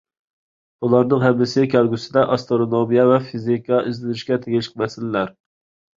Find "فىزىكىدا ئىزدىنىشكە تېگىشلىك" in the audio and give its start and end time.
3.27-4.85